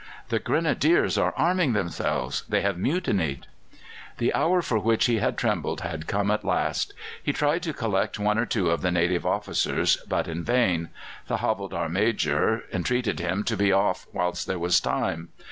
"The 0.29 0.39
Grenadiers 0.39 1.15
are 1.19 1.31
arming 1.37 1.73
themselves. 1.73 2.43
They 2.49 2.61
have 2.61 2.75
mutinied!" 2.75 3.45
The 4.17 4.33
hour 4.33 4.63
for 4.63 4.79
which 4.79 5.05
he 5.05 5.17
had 5.17 5.37
trembled 5.37 5.81
had 5.81 6.07
come 6.07 6.31
at 6.31 6.43
last. 6.43 6.95
He 7.21 7.31
tried 7.31 7.61
to 7.61 7.71
collect 7.71 8.17
one 8.17 8.39
or 8.39 8.47
two 8.47 8.71
of 8.71 8.81
the 8.81 8.89
native 8.89 9.27
officers, 9.27 9.97
but 10.09 10.27
in 10.27 10.43
vain. 10.43 10.89
The 11.27 11.37
havildar 11.37 11.87
major 11.87 12.63
entreated 12.73 13.19
him 13.19 13.43
to 13.43 13.55
be 13.55 13.71
off 13.71 14.07
whilst 14.11 14.47
there 14.47 14.57
was 14.57 14.79
time. 14.79 15.29